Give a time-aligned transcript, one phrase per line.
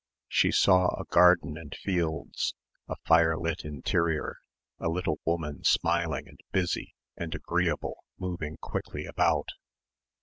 [0.27, 2.55] She saw a garden and fields,
[2.89, 4.39] a firelit interior,
[4.79, 9.49] a little woman smiling and busy and agreeable moving quickly about